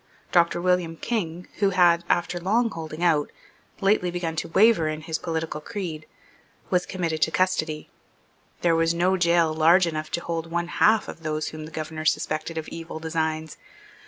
Doctor 0.31 0.59
William 0.59 0.95
King, 0.97 1.47
who 1.59 1.69
had, 1.69 2.03
after 2.09 2.39
long 2.39 2.71
holding 2.71 3.03
out, 3.03 3.31
lately 3.81 4.09
begun 4.09 4.35
to 4.37 4.47
waver 4.47 4.87
in 4.87 5.01
his 5.01 5.19
political 5.19 5.61
creed, 5.61 6.07
was 6.71 6.87
committed 6.87 7.21
to 7.21 7.29
custody. 7.29 7.87
There 8.61 8.75
was 8.75 8.95
no 8.95 9.15
gaol 9.15 9.53
large 9.53 9.85
enough 9.85 10.09
to 10.13 10.19
hold 10.21 10.49
one 10.49 10.69
half 10.69 11.07
of 11.07 11.21
those 11.21 11.49
whom 11.49 11.65
the 11.65 11.71
governor 11.71 12.05
suspected 12.05 12.57
of 12.57 12.67
evil 12.69 12.97
designs. 12.97 13.57